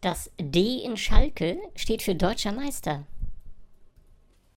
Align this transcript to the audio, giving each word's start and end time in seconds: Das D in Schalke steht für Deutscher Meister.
Das 0.00 0.30
D 0.40 0.78
in 0.84 0.96
Schalke 0.96 1.58
steht 1.74 2.02
für 2.02 2.14
Deutscher 2.14 2.52
Meister. 2.52 3.04